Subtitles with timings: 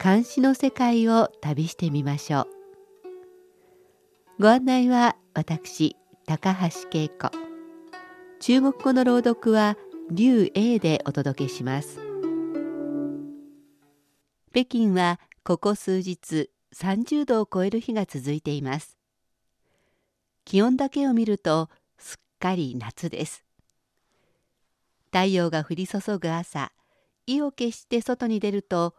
[0.00, 2.46] 監視の世界を旅してみましょう。
[4.40, 7.32] ご案内は私高橋恵子。
[8.38, 9.76] 中国語の朗読は
[10.08, 11.98] 劉英でお届けします。
[14.52, 18.96] 北京はここ数日30度を超える日が続いています。
[20.44, 23.44] 気温だけを見るとすっかり夏です。
[25.06, 26.70] 太陽が降り注ぐ朝
[27.26, 28.94] 意を決して外に出ると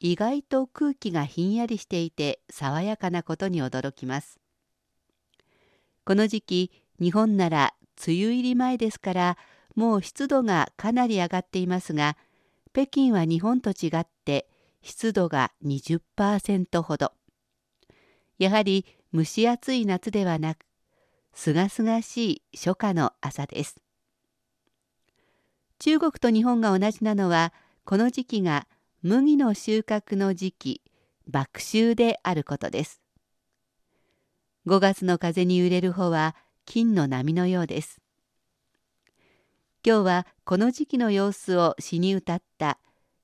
[0.00, 4.38] 意外と空気がひんやりしていて爽やかなことに驚きます。
[6.04, 7.74] この時期日本なら
[8.06, 9.38] 梅雨入り前ですから
[9.74, 12.16] もう湿度がかなり上がっていますが
[12.72, 14.48] 北京は日本と違って
[14.82, 17.12] 湿度が20%ほど。
[18.38, 18.84] やはり
[19.14, 20.66] 蒸し暑い夏ではなく
[21.34, 23.76] すがすがしい初夏の朝です。
[25.78, 27.52] 中国と日本が同じなのは
[27.84, 28.66] この時期が
[29.06, 30.82] 麦の収穫の時期
[31.26, 33.02] 麦秋であることです。
[34.66, 38.00] 5月の風に揺れる穂は金の波のようです。
[39.86, 42.78] 今日はこの時期の様子を詩に歌った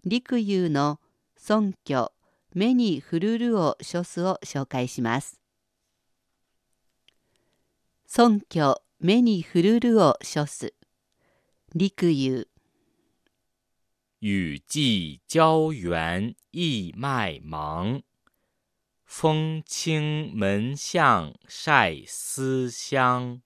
[0.04, 1.00] 陸遊の
[1.38, 2.12] 尊居
[2.52, 5.40] 目にふるるを書すを紹介します。
[8.06, 10.74] 尊居目にふるるを書す
[11.74, 12.49] 陸遊
[14.20, 18.02] 雨季郊原意麦芒，
[19.06, 23.40] 风清门巷晒思乡。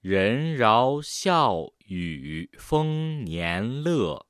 [0.00, 4.26] 人饶笑语丰年乐，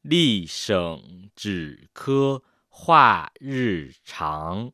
[0.00, 4.72] 历省止科化日长。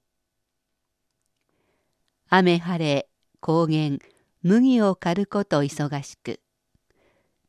[2.29, 3.09] 雨晴れ
[3.41, 3.99] 高原
[4.41, 6.39] 麦を刈ること忙しく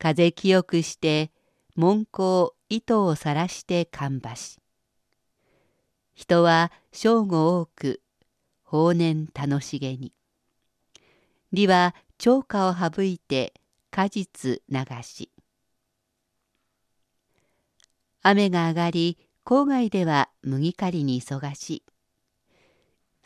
[0.02, 1.30] 風清くして
[1.76, 4.58] 門口糸をさらしてかばし。
[6.16, 8.02] 人は正午多く
[8.64, 10.12] 法年楽しげに。
[11.54, 13.54] 利は超過を省いて
[13.92, 15.30] 果実流し。
[18.24, 21.84] 雨が上がり郊外では麦刈りに忙しい。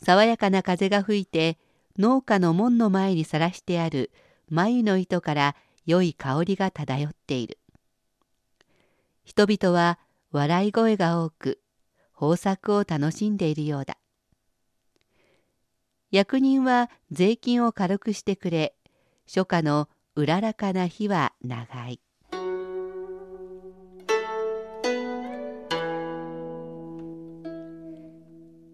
[0.04, 1.58] 爽やかな風が吹いて
[1.98, 4.12] 農家の門の前にさらしてある
[4.52, 7.58] 繭の糸から良い香りが漂っている。
[9.24, 10.00] 人々は
[10.32, 11.60] 笑い声が多く
[12.20, 13.98] 豊作を楽しんでいるようだ。
[16.12, 18.74] 役人は税金を軽くしてくれ
[19.28, 22.00] 初夏のうららかな日は長い。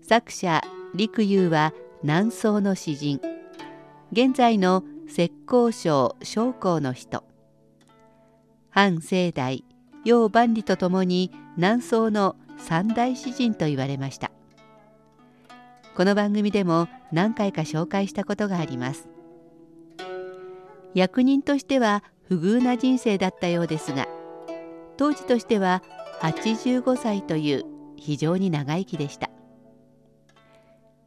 [0.01, 0.61] 作者
[0.93, 1.73] 陸遊は
[2.03, 3.21] 南宋の詩人。
[4.11, 4.83] 現在の
[5.13, 7.25] 浙江省将校の人。
[8.73, 9.65] 漢聖代
[10.05, 14.31] 楊万里とともに南宋の三大詩人と言われました。
[15.97, 19.09] この番組でも何回か紹介したことがあります。
[20.93, 24.07] 役人としては不遇な人生だったようですが
[24.95, 25.83] 当時としては
[26.21, 27.65] 85歳という
[27.97, 29.29] 非常に長生きでした。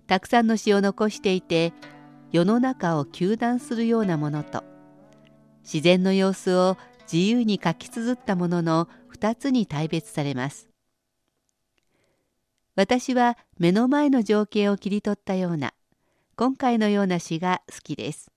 [0.07, 1.73] たくさんの詩を残していて
[2.35, 4.65] 世の中を糾弾するようなものと
[5.63, 10.69] 自然の様子を自由に書き綴ったものの2つに大別されます。
[12.75, 15.75] 私は目の前の情景を切り取ったような
[16.35, 18.33] 今回のような詩が好きです。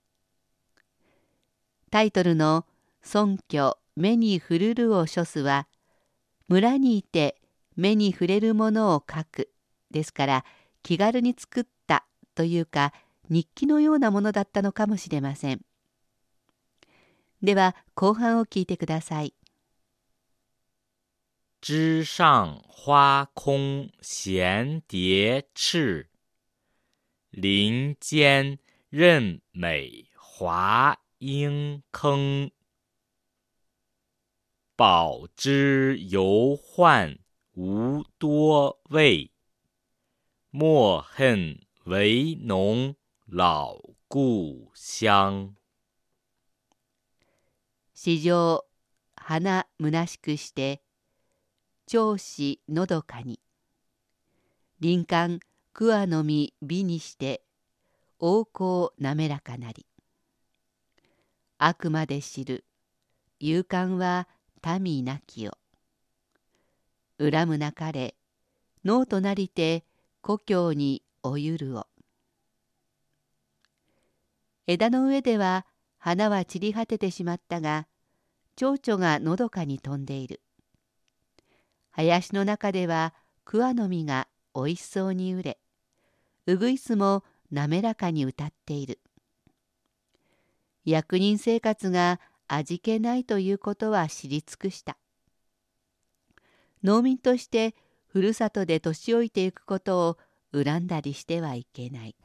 [1.89, 2.67] タイトルの
[3.01, 5.67] 「尊居目に触るるを書す」は
[6.47, 7.41] 村にいて
[7.75, 9.50] 目に触れるものを書く
[9.89, 10.45] ですから
[10.83, 12.05] 気軽に作った
[12.35, 12.93] というか
[13.29, 15.62] 日記のようなものだったのかもしれません。
[17.41, 19.33] では後半を聞いてください。
[21.62, 26.07] 枝上花空闲蝶翅，
[27.33, 28.59] 林间
[28.91, 32.51] 任美华莺坑。
[34.77, 37.19] 宝枝犹患
[37.56, 39.31] 无多味，
[40.51, 42.95] 莫恨为农。
[43.29, 45.53] 老故乡。
[47.94, 48.63] 市場
[49.18, 50.81] 花むなしくして
[51.88, 53.41] 調子のどかに。
[54.81, 55.41] 林間
[55.74, 57.41] 桑の実美にして
[58.21, 59.85] 横行滑らかなり。
[61.57, 62.63] あくまで知る
[63.41, 64.29] 勇敢は
[64.79, 65.57] 民なきよ。
[67.19, 68.15] 恨むなかれ
[68.85, 69.83] 脳となりて
[70.21, 71.88] 故郷におゆるを。
[74.67, 75.65] 枝の上では
[75.97, 77.87] 花は散り果ててしまったが
[78.57, 80.41] 蝶々がのどかに飛んでいる。
[81.91, 83.13] 林の中では
[83.45, 85.59] 桑の実がおいしそうに売れ
[86.47, 88.99] うぐいすも滑らかに歌っている。
[90.83, 94.97] 役人生活が味気ないということは知り尽くした。
[96.83, 97.73] 農民として
[98.05, 100.17] ふるさとで年老いていくことを
[100.53, 102.15] 恨んだりしてはいけない。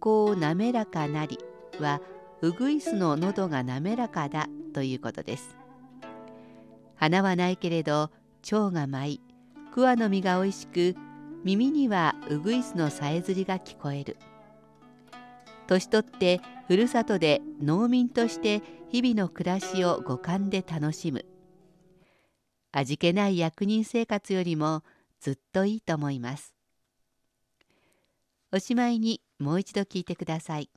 [0.00, 1.38] 行滑らかなり
[1.80, 2.00] は
[2.40, 5.56] ウグイスの喉が滑らかだということです。
[6.96, 8.10] 花はないけれど
[8.42, 9.20] 蝶が舞い
[9.72, 10.96] 桑の実がおいしく
[11.44, 14.16] 耳にはウグイスのさえずりが聞こえる。
[15.68, 21.26] 年取ってふるさとで農民として日々の暮らしを五感で楽しむ
[22.72, 24.82] 味気ない役人生活よりも
[25.20, 26.54] ずっといいと思います
[28.50, 30.70] おしまいにもう一度聞いてください。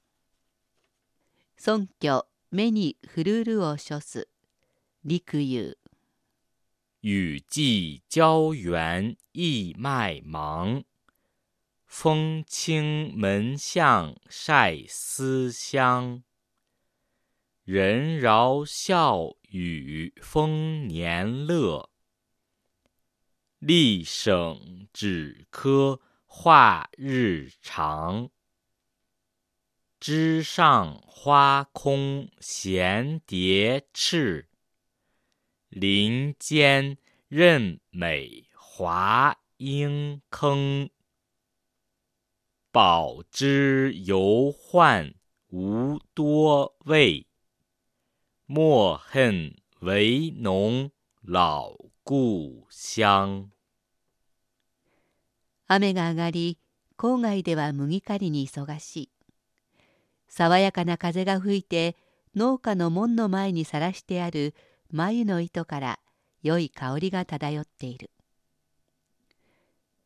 [1.57, 4.27] 尊居目にふるるを処す
[5.06, 5.77] 陸遊。
[7.01, 10.83] 雨季郊原意麦芒
[11.88, 16.24] 风清门巷晒思乡，
[17.63, 21.89] 人饶笑语丰年乐。
[23.59, 24.59] 历省
[24.91, 26.01] 止科
[26.33, 28.31] 画日长，
[29.99, 34.47] 枝上花空闲蝶翅，
[35.67, 36.97] 林间
[37.27, 40.89] 任美华莺吭。
[42.71, 45.13] 宝之犹患
[45.49, 47.27] 无多味，
[48.45, 50.89] 莫恨为农
[51.21, 53.51] 老故乡。
[55.73, 56.59] 雨が上がり
[56.97, 59.09] 郊外では麦刈りに忙しい。
[60.27, 61.95] 爽やかな風が吹いて
[62.35, 64.53] 農家の門の前にさらしてある
[64.91, 66.00] 繭の糸から
[66.44, 68.12] 良い香りが漂っている。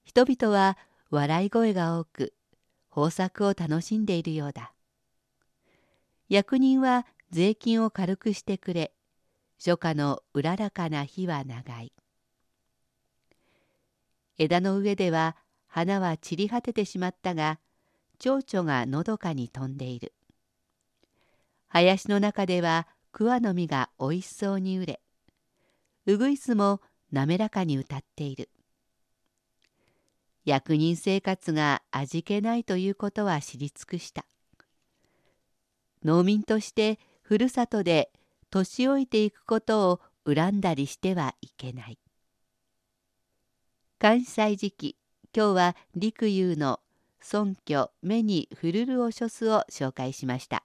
[0.03, 0.77] 人々は
[1.09, 2.35] 笑い声が多く
[2.95, 4.71] 豊作を楽しんでいるようだ。
[6.29, 8.91] 役人は税金を軽くしてくれ
[9.57, 11.91] 初夏のうららかな日は長い。
[14.37, 15.35] 枝の上では
[15.75, 17.59] 花は散り果ててしまったが
[18.17, 20.13] 蝶々がのどかに飛んでいる。
[21.67, 25.01] 林の中では桑の実がおいしそうに売れ
[26.05, 26.79] うぐいすも
[27.11, 28.49] 滑らかに歌っている。
[30.45, 34.23] 役人生活が味気ないということは知り尽くした。
[36.05, 38.13] 農民としてふるさとで
[38.49, 41.99] 年老いていくことを恨んだりしてはいけない。
[43.99, 44.95] 関西時期。
[45.35, 46.79] 今日は陸遊の
[47.19, 50.63] 「尊虚目にふるるお書す」を紹介しました。